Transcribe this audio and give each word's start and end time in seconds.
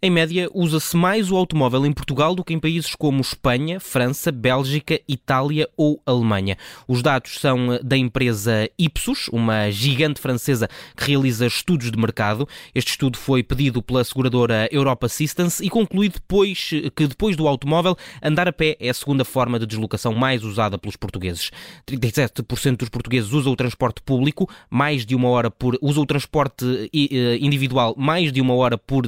Em 0.00 0.10
média, 0.10 0.48
usa-se 0.52 0.96
mais 0.96 1.30
o 1.30 1.36
automóvel 1.36 1.86
em 1.86 1.92
Portugal 1.92 2.34
do 2.34 2.44
que 2.44 2.52
em 2.52 2.58
países 2.58 2.94
como 2.94 3.20
Espanha, 3.20 3.78
França, 3.78 4.32
Bélgica, 4.32 5.00
Itália 5.08 5.68
ou 5.76 6.00
Alemanha. 6.06 6.56
Os 6.88 7.02
dados 7.02 7.38
são 7.38 7.78
da 7.82 7.96
empresa 7.96 8.68
Ipsos, 8.78 9.28
uma 9.28 9.70
gigante 9.70 10.20
francesa 10.20 10.68
que 10.96 11.08
realiza 11.08 11.46
estudos 11.46 11.90
de 11.90 11.98
mercado. 11.98 12.48
Este 12.74 12.90
estudo 12.92 13.16
foi 13.16 13.42
pedido 13.42 13.82
pela 13.82 14.02
seguradora 14.02 14.68
Europa 14.72 15.06
Assistance 15.06 15.64
e 15.64 15.70
concluído 15.70 16.14
depois 16.14 16.70
que 16.96 17.06
depois 17.06 17.36
do 17.36 17.46
automóvel, 17.46 17.96
andar 18.22 18.48
a 18.48 18.52
pé 18.52 18.76
é 18.80 18.88
a 18.88 18.94
segunda 18.94 19.24
forma 19.24 19.58
de 19.58 19.66
deslocação 19.66 20.14
mais 20.14 20.44
usada 20.44 20.78
pelos 20.78 20.96
portugueses. 20.96 21.50
37% 21.88 22.76
dos 22.76 22.88
portugueses 22.88 23.32
usam 23.32 23.52
o 23.52 23.56
transporte 23.56 24.00
público, 24.02 24.48
mais 24.70 25.04
de 25.04 25.14
uma 25.14 25.28
hora 25.28 25.50
por 25.50 25.78
usa 25.80 26.00
o 26.00 26.06
transporte 26.06 26.90
eh, 26.92 27.36
individual 27.40 27.94
mais 27.96 28.32
de 28.32 28.40
uma 28.40 28.54
hora 28.54 28.76
por 28.76 29.06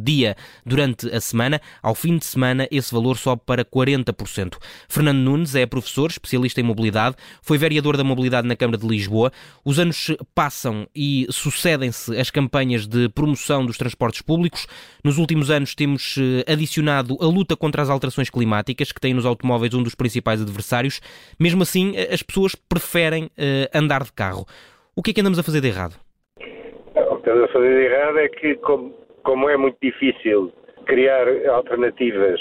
dia 0.00 0.11
dia 0.12 0.36
durante 0.64 1.08
a 1.14 1.20
semana. 1.20 1.60
Ao 1.82 1.94
fim 1.94 2.16
de 2.18 2.24
semana, 2.24 2.68
esse 2.70 2.92
valor 2.92 3.16
sobe 3.16 3.42
para 3.46 3.64
40%. 3.64 4.56
Fernando 4.88 5.18
Nunes 5.18 5.54
é 5.54 5.66
professor, 5.66 6.10
especialista 6.10 6.60
em 6.60 6.64
mobilidade, 6.64 7.16
foi 7.42 7.58
vereador 7.58 7.96
da 7.96 8.04
mobilidade 8.04 8.46
na 8.46 8.56
Câmara 8.56 8.78
de 8.78 8.86
Lisboa. 8.86 9.32
Os 9.64 9.78
anos 9.78 10.14
passam 10.34 10.86
e 10.94 11.26
sucedem-se 11.30 12.16
as 12.18 12.30
campanhas 12.30 12.86
de 12.86 13.08
promoção 13.08 13.64
dos 13.64 13.78
transportes 13.78 14.22
públicos. 14.22 14.66
Nos 15.02 15.18
últimos 15.18 15.50
anos 15.50 15.74
temos 15.74 16.16
eh, 16.18 16.52
adicionado 16.52 17.16
a 17.20 17.26
luta 17.26 17.56
contra 17.56 17.82
as 17.82 17.90
alterações 17.90 18.30
climáticas, 18.30 18.92
que 18.92 19.00
tem 19.00 19.14
nos 19.14 19.26
automóveis 19.26 19.74
um 19.74 19.82
dos 19.82 19.94
principais 19.94 20.40
adversários. 20.40 21.00
Mesmo 21.38 21.62
assim, 21.62 21.92
eh, 21.96 22.12
as 22.12 22.22
pessoas 22.22 22.54
preferem 22.54 23.24
uh, 23.24 23.78
andar 23.78 24.04
de 24.04 24.12
carro. 24.12 24.46
O 24.94 25.02
que 25.02 25.10
é 25.10 25.14
que 25.14 25.20
andamos 25.20 25.38
a 25.38 25.42
fazer 25.42 25.60
de 25.60 25.68
errado? 25.68 25.94
O 26.36 27.16
que 27.16 27.18
estamos 27.18 27.44
a 27.44 27.52
fazer 27.52 27.68
de 27.68 27.84
errado 27.86 28.18
é 28.18 28.28
que, 28.28 28.54
como 28.56 28.94
como 29.24 29.48
é 29.48 29.56
muito 29.56 29.76
difícil 29.80 30.52
criar 30.86 31.26
alternativas 31.48 32.40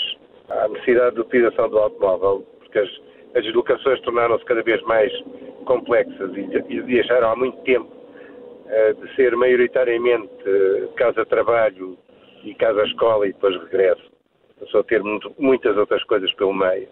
à 0.49 0.67
necessidade 0.67 1.15
de 1.15 1.21
utilização 1.21 1.69
do 1.69 1.77
automóvel, 1.77 2.45
porque 2.59 2.79
as, 2.79 2.89
as 3.35 3.43
deslocações 3.43 3.99
tornaram-se 4.01 4.45
cada 4.45 4.61
vez 4.63 4.81
mais 4.83 5.11
complexas 5.65 6.31
e, 6.35 6.73
e 6.73 6.81
deixaram 6.81 7.31
há 7.31 7.35
muito 7.35 7.57
tempo 7.63 7.87
uh, 7.87 8.93
de 8.93 9.15
ser 9.15 9.35
maioritariamente 9.35 10.31
uh, 10.47 10.87
casa-trabalho 10.95 11.97
e 12.43 12.53
casa-escola 12.55 13.27
e 13.27 13.33
depois 13.33 13.55
regresso. 13.63 14.11
Passou 14.59 14.81
a 14.81 14.83
ter 14.83 15.01
muito, 15.01 15.33
muitas 15.39 15.75
outras 15.77 16.03
coisas 16.03 16.31
pelo 16.33 16.53
meio. 16.53 16.87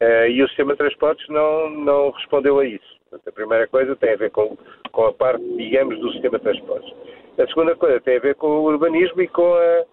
Uh, 0.00 0.28
e 0.28 0.42
o 0.42 0.48
sistema 0.48 0.72
de 0.72 0.78
transportes 0.78 1.28
não, 1.28 1.70
não 1.70 2.10
respondeu 2.10 2.58
a 2.60 2.64
isso. 2.64 2.98
Portanto, 3.10 3.28
a 3.28 3.32
primeira 3.32 3.66
coisa 3.66 3.96
tem 3.96 4.12
a 4.12 4.16
ver 4.16 4.30
com, 4.30 4.56
com 4.92 5.06
a 5.06 5.12
parte, 5.12 5.42
digamos, 5.56 5.98
do 5.98 6.12
sistema 6.12 6.38
de 6.38 6.44
transportes. 6.44 6.92
A 7.38 7.46
segunda 7.46 7.76
coisa 7.76 8.00
tem 8.00 8.16
a 8.16 8.20
ver 8.20 8.34
com 8.34 8.48
o 8.48 8.64
urbanismo 8.64 9.22
e 9.22 9.28
com 9.28 9.54
a, 9.54 9.84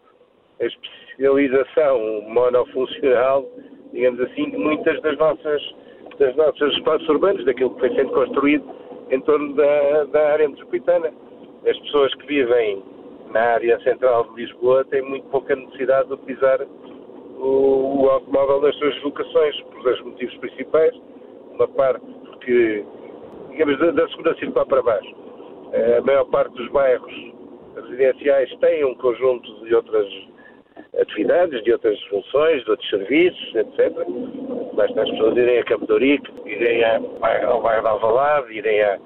a 0.62 0.66
especialização 0.66 2.24
monofuncional, 2.28 3.46
digamos 3.94 4.20
assim, 4.22 4.50
de 4.50 4.58
muitas 4.58 5.00
das 5.04 5.16
nossas, 5.20 5.76
das 6.18 6.36
nossas 6.36 6.74
espaços 6.74 7.08
urbanos, 7.08 7.46
daquilo 7.46 7.70
que 7.76 7.82
foi 7.82 7.96
sendo 7.96 8.10
construído 8.14 8.66
em 9.12 9.22
torno 9.22 9.54
da, 9.54 10.06
da 10.06 10.32
área 10.32 10.50
metropolitana. 10.50 11.14
As 11.68 11.78
pessoas 11.82 12.16
que 12.16 12.26
vivem 12.26 12.82
na 13.32 13.42
área 13.42 13.80
central 13.82 14.24
de 14.24 14.42
Lisboa 14.42 14.84
têm 14.86 15.04
muito 15.04 15.28
pouca 15.28 15.56
necessidade 15.56 16.08
de 16.08 16.16
utilizar 16.16 16.62
o, 17.38 18.06
o 18.06 18.10
automóvel 18.10 18.62
nas 18.62 18.76
suas 18.78 19.04
locações, 19.04 19.62
por 19.62 19.84
dois 19.84 20.02
motivos 20.02 20.36
principais. 20.38 20.96
Uma 21.52 21.68
parte 21.68 22.04
porque, 22.26 22.84
digamos, 23.52 23.78
da, 23.78 23.92
da 23.92 24.08
segunda 24.10 24.34
circular 24.34 24.66
para 24.66 24.82
baixo, 24.82 25.16
a 25.96 26.02
maior 26.02 26.26
parte 26.26 26.54
dos 26.56 26.72
bairros 26.72 27.35
residenciais 27.76 28.54
têm 28.60 28.86
um 28.86 28.96
conjunto 28.96 29.66
de 29.66 29.76
outras 29.76 30.08
atividades, 31.00 31.64
de 31.64 31.72
outras 31.74 32.02
funções, 32.04 32.64
de 32.64 32.72
outros 32.72 32.90
serviços, 32.90 33.56
etc. 33.56 33.92
Basta 34.74 35.02
as 35.02 35.10
pessoas 35.10 35.38
irem 35.38 35.60
a 35.60 35.64
Campo 35.64 35.88
irem 36.46 36.84
ao 36.84 37.62
bairro 37.62 37.82
de 37.82 37.88
Alvalade, 37.88 38.54
irem 38.54 38.82
à, 38.82 39.00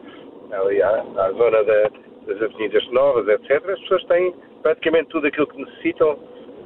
à, 0.51 1.23
à 1.25 1.31
zona 1.31 1.63
da, 1.63 1.89
das 2.27 2.41
avenidas 2.41 2.87
novas, 2.91 3.27
etc. 3.27 3.69
As 3.69 3.79
pessoas 3.81 4.03
têm 4.05 4.33
praticamente 4.61 5.09
tudo 5.09 5.27
aquilo 5.27 5.47
que 5.47 5.61
necessitam 5.61 6.17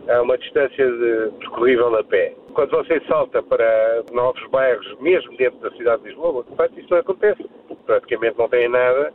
a 0.10 0.22
uma 0.22 0.38
distância 0.38 0.86
de, 0.86 1.32
percorrível 1.40 1.96
a 1.96 2.04
pé. 2.04 2.34
Quando 2.54 2.72
você 2.72 3.00
salta 3.08 3.42
para 3.42 4.04
novos 4.12 4.46
bairros, 4.50 5.00
mesmo 5.00 5.36
dentro 5.38 5.60
da 5.60 5.72
cidade 5.72 6.04
de 6.04 6.10
Lisboa, 6.10 6.44
de 6.50 6.56
facto 6.56 6.80
isso 6.80 6.90
não 6.92 6.98
acontece. 7.00 7.46
Praticamente 7.86 8.38
não 8.38 8.50
têm 8.50 8.68
nada 8.68 9.14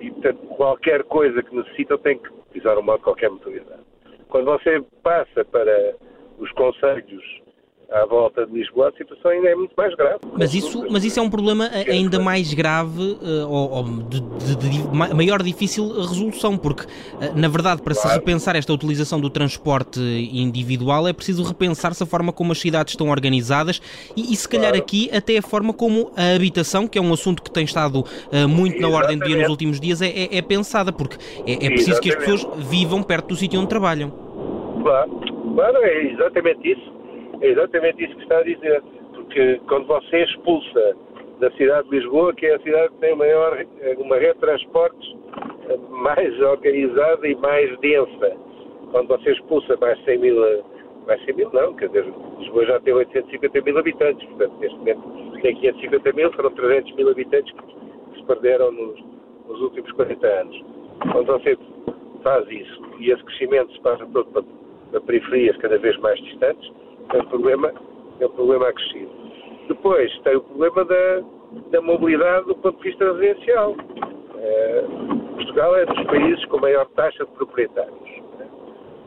e, 0.00 0.10
portanto, 0.10 0.38
qualquer 0.48 1.04
coisa 1.04 1.42
que 1.42 1.54
necessitam 1.54 1.98
tem 1.98 2.18
que 2.18 2.28
utilizar 2.28 2.78
uma 2.78 2.98
qualquer 2.98 3.30
motoridade. 3.30 3.82
Quando 4.28 4.46
você 4.46 4.80
passa 5.02 5.44
para 5.44 5.94
os 6.38 6.50
conselhos 6.52 7.43
à 7.90 8.04
volta 8.06 8.46
de 8.46 8.52
Lisboa, 8.52 8.88
a 8.88 8.92
situação 8.92 9.30
ainda 9.30 9.48
é 9.48 9.54
muito 9.54 9.72
mais 9.76 9.94
grave. 9.94 10.18
Mas 10.36 10.54
isso, 10.54 10.86
mas 10.90 11.04
isso 11.04 11.18
é 11.18 11.22
um 11.22 11.30
problema 11.30 11.68
ainda 11.88 12.18
mais 12.18 12.52
grave 12.52 13.18
uh, 13.22 13.48
ou, 13.48 13.82
de, 13.84 14.20
de, 14.20 14.56
de, 14.56 15.14
maior 15.14 15.42
difícil 15.42 15.88
resolução, 15.88 16.56
porque, 16.56 16.84
uh, 16.84 17.38
na 17.38 17.48
verdade, 17.48 17.82
para 17.82 17.94
claro. 17.94 18.08
se 18.08 18.14
repensar 18.14 18.56
esta 18.56 18.72
utilização 18.72 19.20
do 19.20 19.30
transporte 19.30 20.00
individual, 20.00 21.06
é 21.06 21.12
preciso 21.12 21.42
repensar-se 21.44 22.02
a 22.02 22.06
forma 22.06 22.32
como 22.32 22.52
as 22.52 22.58
cidades 22.58 22.94
estão 22.94 23.08
organizadas 23.08 23.80
e, 24.16 24.32
e 24.32 24.36
se 24.36 24.48
calhar 24.48 24.70
claro. 24.70 24.82
aqui 24.82 25.10
até 25.12 25.38
a 25.38 25.42
forma 25.42 25.72
como 25.72 26.10
a 26.16 26.34
habitação, 26.34 26.88
que 26.88 26.98
é 26.98 27.02
um 27.02 27.12
assunto 27.12 27.42
que 27.42 27.50
tem 27.50 27.64
estado 27.64 28.00
uh, 28.00 28.48
muito 28.48 28.76
Exatamente. 28.76 28.80
na 28.80 28.88
ordem 28.88 29.18
do 29.18 29.24
dia 29.24 29.36
nos 29.36 29.48
últimos 29.48 29.80
dias, 29.80 30.02
é, 30.02 30.08
é, 30.08 30.38
é 30.38 30.42
pensada, 30.42 30.92
porque 30.92 31.16
é, 31.46 31.66
é 31.66 31.70
preciso 31.70 32.00
que 32.00 32.08
as 32.08 32.16
pessoas 32.16 32.46
vivam 32.58 33.02
perto 33.02 33.28
do 33.28 33.36
sítio 33.36 33.60
onde 33.60 33.68
trabalham. 33.68 34.10
Claro, 34.82 35.10
claro, 35.54 35.76
é 35.78 36.12
exatamente 36.12 36.72
isso 36.72 37.03
é 37.44 37.50
exatamente 37.50 38.04
isso 38.04 38.16
que 38.16 38.22
está 38.22 38.38
a 38.38 38.42
dizer. 38.42 38.82
Porque 39.14 39.60
quando 39.68 39.86
você 39.86 40.24
expulsa 40.24 40.96
da 41.40 41.50
cidade 41.52 41.88
de 41.88 41.98
Lisboa, 41.98 42.34
que 42.34 42.46
é 42.46 42.54
a 42.54 42.60
cidade 42.60 42.88
que 42.94 43.00
tem 43.00 43.14
maior, 43.14 43.64
uma 43.98 44.16
rede 44.16 44.34
de 44.34 44.40
transportes 44.40 45.14
mais 45.90 46.40
organizada 46.40 47.26
e 47.26 47.34
mais 47.36 47.78
densa, 47.80 48.36
quando 48.90 49.08
você 49.08 49.32
expulsa 49.32 49.76
mais 49.80 50.02
100 50.04 50.18
mil, 50.18 50.64
mais 51.06 51.22
100 51.24 51.34
mil 51.34 51.50
não, 51.52 51.74
quer 51.74 51.88
dizer, 51.88 52.06
Lisboa 52.38 52.66
já 52.66 52.80
tem 52.80 52.94
850 52.94 53.60
mil 53.62 53.78
habitantes, 53.78 54.26
portanto, 54.28 54.56
neste 54.60 54.78
momento 54.78 55.40
tem 55.42 55.54
550 55.56 56.12
mil, 56.12 56.32
foram 56.32 56.50
300 56.50 56.94
mil 56.94 57.10
habitantes 57.10 57.52
que 57.52 58.20
se 58.20 58.24
perderam 58.26 58.72
nos, 58.72 59.04
nos 59.48 59.60
últimos 59.60 59.90
40 59.92 60.26
anos. 60.26 60.64
Quando 61.12 61.26
você 61.26 61.58
faz 62.22 62.48
isso 62.48 62.82
e 62.98 63.10
esse 63.10 63.22
crescimento 63.24 63.72
se 63.72 63.80
passa 63.80 64.06
todo 64.06 64.26
para, 64.26 64.42
para 64.90 65.00
periferias 65.02 65.56
cada 65.58 65.76
vez 65.78 65.96
mais 65.98 66.18
distantes, 66.22 66.72
é 67.12 67.22
problema, 67.24 67.72
é 68.20 68.26
um 68.26 68.30
problema 68.30 68.68
acrescido. 68.68 69.10
Depois 69.68 70.16
tem 70.20 70.36
o 70.36 70.40
problema 70.42 70.84
da, 70.84 71.22
da 71.70 71.80
mobilidade 71.80 72.46
do 72.46 72.54
ponto 72.56 72.76
de 72.78 72.84
vista 72.84 73.12
residencial. 73.12 73.74
É, 74.36 74.84
Portugal 75.34 75.76
é 75.76 75.86
dos 75.86 76.02
países 76.04 76.44
com 76.46 76.58
maior 76.58 76.86
taxa 76.90 77.24
de 77.24 77.30
proprietários. 77.32 78.24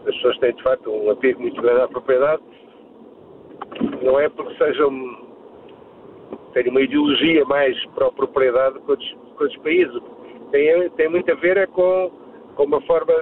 As 0.08 0.16
pessoas 0.16 0.38
têm, 0.40 0.54
de 0.56 0.64
facto, 0.64 0.90
um 0.90 1.12
apego 1.12 1.42
muito 1.42 1.62
grande 1.62 1.82
à 1.82 1.88
propriedade. 1.88 2.42
Não 4.02 4.20
é 4.20 4.30
porque 4.30 4.56
sejam. 4.58 4.92
têm 6.54 6.70
uma 6.70 6.82
ideologia 6.82 7.44
mais 7.46 7.78
para 7.88 8.08
a 8.08 8.12
propriedade 8.12 8.80
que 8.80 8.92
outros, 8.92 9.10
que 9.10 9.44
outros 9.44 9.62
países. 9.62 10.02
Tem, 10.52 10.90
tem 10.92 11.10
muito 11.10 11.30
a 11.32 11.36
ver 11.36 11.58
é 11.58 11.68
com, 11.68 12.10
com 12.56 12.64
uma 12.64 12.82
forma 12.82 13.14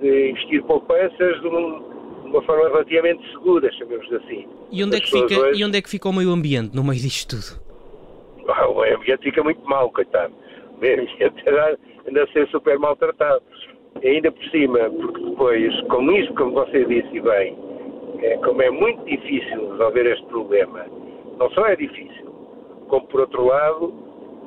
de 0.00 0.30
investir 0.30 0.62
poupanças 0.64 1.40
de 1.40 1.46
um, 1.46 1.94
uma 2.24 2.42
forma 2.42 2.68
relativamente 2.68 3.28
segura, 3.30 3.70
chamemos 3.72 4.12
assim. 4.12 4.46
E 4.70 4.82
onde, 4.82 4.96
é 4.96 5.00
que 5.00 5.10
fica, 5.10 5.40
hoje... 5.40 5.60
e 5.60 5.64
onde 5.64 5.78
é 5.78 5.82
que 5.82 5.88
fica 5.90 6.08
o 6.08 6.12
meio 6.12 6.30
ambiente 6.30 6.74
no 6.74 6.82
meio 6.82 7.00
disto 7.00 7.36
tudo? 7.36 7.62
Ah, 8.48 8.68
o 8.68 8.80
meio 8.80 8.96
ambiente 8.96 9.22
fica 9.22 9.42
muito 9.42 9.64
mal, 9.64 9.90
coitado. 9.90 10.32
O 10.76 10.80
meio 10.80 11.02
ambiente 11.02 11.44
anda 12.08 12.22
a 12.22 12.26
ser 12.28 12.48
super 12.48 12.78
maltratado. 12.78 13.42
E 14.02 14.08
ainda 14.08 14.32
por 14.32 14.44
cima, 14.50 14.90
porque 14.90 15.22
depois, 15.22 15.80
com 15.82 16.12
isso, 16.12 16.34
como 16.34 16.52
você 16.52 16.84
disse 16.84 17.20
bem, 17.20 17.56
é, 18.20 18.36
como 18.38 18.60
é 18.60 18.70
muito 18.70 19.04
difícil 19.04 19.70
resolver 19.72 20.06
este 20.06 20.26
problema, 20.26 20.84
não 21.38 21.50
só 21.50 21.66
é 21.66 21.76
difícil, 21.76 22.26
como 22.88 23.06
por 23.06 23.20
outro 23.20 23.46
lado, 23.46 23.94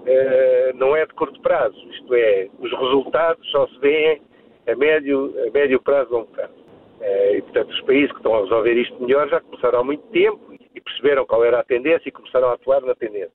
é, 0.05 0.73
não 0.75 0.95
é 0.95 1.05
de 1.05 1.13
curto 1.13 1.39
prazo. 1.41 1.77
Isto 1.91 2.13
é, 2.13 2.47
os 2.59 2.71
resultados 2.71 3.49
só 3.51 3.67
se 3.67 3.79
vêem 3.79 4.21
a 4.67 4.75
médio, 4.75 5.33
a 5.47 5.51
médio 5.51 5.81
prazo, 5.81 6.11
longo 6.11 6.27
prazo. 6.27 6.53
Eh, 7.01 7.37
e, 7.37 7.41
portanto, 7.41 7.69
os 7.69 7.81
países 7.81 8.11
que 8.11 8.17
estão 8.17 8.35
a 8.35 8.41
resolver 8.41 8.73
isto 8.73 9.01
melhor 9.01 9.29
já 9.29 9.39
começaram 9.39 9.79
há 9.79 9.83
muito 9.83 10.03
tempo 10.07 10.39
e 10.75 10.81
perceberam 10.81 11.25
qual 11.25 11.43
era 11.43 11.59
a 11.59 11.63
tendência 11.63 12.09
e 12.09 12.11
começaram 12.11 12.49
a 12.49 12.53
atuar 12.53 12.81
na 12.81 12.95
tendência. 12.95 13.31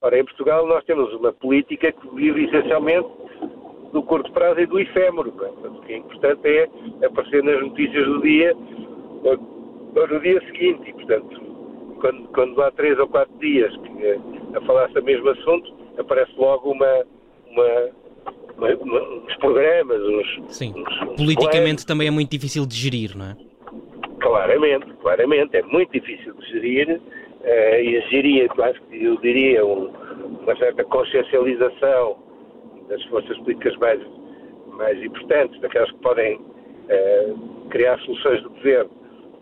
Ora, 0.00 0.18
em 0.18 0.24
Portugal 0.24 0.66
nós 0.66 0.84
temos 0.84 1.12
uma 1.14 1.32
política 1.32 1.90
que 1.90 2.14
vive 2.14 2.44
essencialmente 2.44 3.08
do 3.92 4.02
curto 4.02 4.30
prazo 4.32 4.60
e 4.60 4.66
do 4.66 4.78
efêmero. 4.78 5.28
É? 5.28 5.32
Portanto, 5.32 5.78
o 5.78 5.82
que 5.82 5.92
é 5.92 5.96
importante 5.96 6.48
é 6.48 6.68
aparecer 7.04 7.42
nas 7.42 7.60
notícias 7.60 8.06
do 8.06 8.20
dia 8.22 8.54
ou 9.24 10.08
no 10.08 10.20
dia 10.20 10.40
seguinte. 10.46 10.90
E, 10.90 10.92
portanto, 10.92 11.40
quando, 12.00 12.28
quando 12.28 12.62
há 12.62 12.70
três 12.72 12.98
ou 12.98 13.08
quatro 13.08 13.36
dias 13.38 13.74
que, 13.76 14.06
eh, 14.06 14.18
a 14.54 14.60
falar-se 14.62 14.94
do 14.94 15.02
mesmo 15.02 15.28
assunto, 15.30 15.74
aparece 15.98 16.32
logo 16.36 16.70
uma, 16.70 17.04
uma 17.48 17.90
os 19.26 19.36
programas, 19.36 20.00
os. 20.00 20.56
Sim. 20.56 20.74
Os, 20.76 21.16
Politicamente 21.16 21.86
também 21.86 22.08
é 22.08 22.10
muito 22.10 22.30
difícil 22.30 22.66
de 22.66 22.74
gerir, 22.74 23.16
não 23.16 23.26
é? 23.26 23.36
Claramente, 24.20 24.86
claramente. 25.00 25.56
É 25.56 25.62
muito 25.62 25.92
difícil 25.92 26.34
de 26.34 26.46
gerir 26.46 26.88
uh, 26.90 27.80
e 27.80 27.96
exigiria, 27.96 28.48
eu 28.92 29.16
diria, 29.18 29.64
um, 29.64 29.92
uma 30.42 30.56
certa 30.56 30.84
consciencialização 30.84 32.16
das 32.88 33.02
forças 33.04 33.36
políticas 33.38 33.76
mais, 33.76 34.00
mais 34.76 35.02
importantes, 35.02 35.60
daquelas 35.60 35.90
que 35.90 35.98
podem 35.98 36.36
uh, 36.36 37.68
criar 37.70 37.98
soluções 38.00 38.42
do 38.42 38.50
governo, 38.50 38.90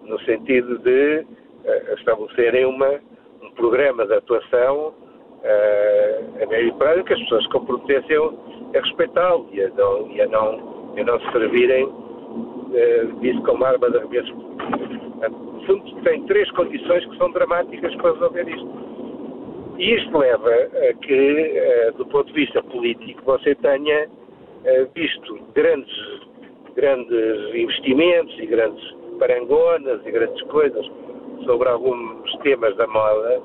no 0.04 0.20
sentido 0.20 0.78
de 0.78 1.20
uh, 1.20 1.94
estabelecerem 1.94 2.66
uma, 2.66 3.00
um 3.42 3.50
programa 3.52 4.06
de 4.06 4.14
atuação 4.14 4.88
uh, 4.88 6.42
a 6.42 6.46
médio 6.46 6.74
prazo 6.74 7.04
que 7.04 7.12
as 7.12 7.20
pessoas 7.20 7.44
se 7.44 7.50
comprometessem 7.50 8.18
a 8.76 8.80
respeitá-lo 8.80 9.48
e 9.52 9.62
a 9.62 9.68
não, 9.70 10.10
e 10.10 10.20
a 10.20 10.26
não, 10.28 10.94
a 10.96 11.04
não 11.04 11.20
se 11.20 11.32
servirem 11.32 11.84
uh, 11.84 13.20
disso 13.20 13.42
como 13.42 13.64
arma 13.64 13.90
de 13.90 13.98
arremesso. 13.98 14.34
No 14.34 15.60
fundo, 15.66 16.02
tem 16.02 16.22
três 16.24 16.50
condições 16.52 17.04
que 17.06 17.16
são 17.16 17.30
dramáticas 17.30 17.94
para 17.96 18.12
resolver 18.12 18.48
isto. 18.48 18.70
E 19.78 19.94
isto 19.94 20.16
leva 20.16 20.50
a 20.50 20.94
que, 20.94 21.88
uh, 21.88 21.96
do 21.96 22.06
ponto 22.06 22.26
de 22.26 22.32
vista 22.34 22.62
político, 22.62 23.22
você 23.24 23.54
tenha 23.56 24.06
uh, 24.06 24.88
visto 24.94 25.38
grandes, 25.54 26.20
grandes 26.74 27.54
investimentos 27.54 28.38
e 28.38 28.46
grandes 28.46 28.96
parangonas 29.18 30.04
e 30.04 30.10
grandes 30.10 30.42
coisas 30.42 30.86
sobre 31.44 31.68
alguns 31.68 32.36
temas 32.42 32.76
da 32.76 32.86
moda, 32.86 33.40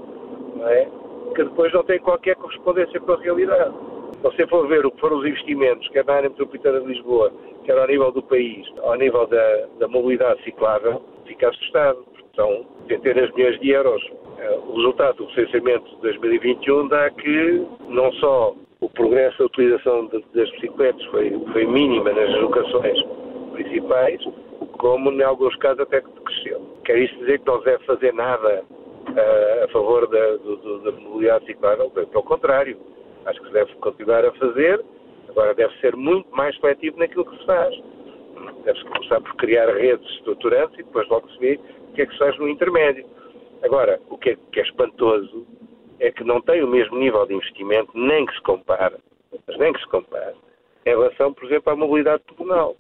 é? 0.68 0.88
que 1.36 1.44
depois 1.44 1.72
não 1.74 1.84
têm 1.84 2.00
qualquer 2.00 2.36
correspondência 2.36 3.00
com 3.00 3.14
a 3.14 3.18
realidade. 3.18 3.74
Se 4.22 4.28
você 4.28 4.46
for 4.46 4.68
ver 4.68 4.86
o 4.86 4.92
que 4.92 5.00
foram 5.00 5.18
os 5.18 5.26
investimentos, 5.26 5.88
quer 5.90 6.06
na 6.06 6.14
área 6.14 6.30
metropolitana 6.30 6.80
de 6.82 6.86
Lisboa, 6.86 7.34
quer 7.64 7.76
ao 7.76 7.88
nível 7.88 8.12
do 8.12 8.22
país, 8.22 8.68
ao 8.84 8.94
nível 8.94 9.26
da, 9.26 9.66
da 9.80 9.88
mobilidade 9.88 10.44
ciclável, 10.44 11.02
fica 11.26 11.50
assustado. 11.50 12.06
São 12.36 12.64
centenas 12.88 13.30
de 13.30 13.36
milhões 13.36 13.60
de 13.60 13.72
euros. 13.72 14.12
Eh, 14.38 14.60
o 14.68 14.76
resultado 14.76 15.18
do 15.18 15.26
recenseamento 15.26 15.90
de 15.96 16.02
2021 16.02 16.88
dá 16.88 17.10
que 17.10 17.66
não 17.90 18.14
só 18.14 18.54
o 18.80 18.90
progresso 18.90 19.40
da 19.40 19.46
utilização 19.46 20.06
de, 20.06 20.24
das 20.36 20.52
bicicletas 20.52 21.04
foi, 21.06 21.32
foi 21.52 21.66
mínima 21.66 22.14
nas 22.14 22.30
locações 22.42 23.04
principais, 23.54 24.22
como 24.78 25.12
em 25.12 25.24
alguns 25.24 25.56
casos 25.56 25.80
até 25.80 26.00
cresceu. 26.00 26.62
Quer 26.86 27.00
isso 27.00 27.18
dizer 27.18 27.40
que 27.40 27.48
não 27.48 27.58
se 27.58 27.66
deve 27.66 27.84
fazer 27.86 28.14
nada 28.14 28.64
uh, 28.64 29.64
a 29.64 29.68
favor 29.70 30.08
da, 30.08 30.36
do, 30.38 30.80
da 30.80 30.92
mobilidade 30.92 31.46
ciclável? 31.48 31.90
Pelo 31.90 32.24
contrário, 32.24 32.78
acho 33.26 33.40
que 33.42 33.48
se 33.48 33.54
deve 33.54 33.74
continuar 33.76 34.26
a 34.26 34.32
fazer, 34.34 34.84
agora 35.30 35.54
deve 35.54 35.74
ser 35.80 35.96
muito 35.96 36.30
mais 36.36 36.56
seletivo 36.60 36.98
naquilo 36.98 37.26
que 37.26 37.38
se 37.38 37.46
faz. 37.46 37.76
Deve-se 38.66 38.86
começar 38.86 39.22
por 39.22 39.36
criar 39.36 39.68
redes 39.76 40.10
estruturantes 40.12 40.80
e 40.80 40.84
depois 40.84 41.08
logo 41.10 41.30
se 41.32 41.40
vê 41.40 41.60
o 41.90 41.94
que 41.94 42.02
é 42.02 42.06
que 42.06 42.14
se 42.14 42.20
faz 42.20 42.38
no 42.38 42.48
intermédio. 42.48 43.06
Agora, 43.64 44.00
o 44.10 44.18
que 44.18 44.32
é, 44.32 44.38
que 44.52 44.60
é 44.60 44.64
espantoso 44.64 45.46
é 46.00 46.12
que 46.12 46.24
não 46.24 46.42
tem 46.42 46.64
o 46.64 46.68
mesmo 46.68 46.98
nível 46.98 47.26
de 47.28 47.36
investimento, 47.36 47.92
nem 47.94 48.26
que 48.26 48.34
se 48.34 48.42
compare, 48.42 48.96
mas 49.48 49.58
nem 49.58 49.72
que 49.72 49.80
se 49.80 49.88
compare, 49.88 50.36
em 50.86 50.90
relação, 50.90 51.34
por 51.34 51.46
exemplo, 51.46 51.72
à 51.72 51.76
mobilidade 51.76 52.24
pedonal. 52.24 52.76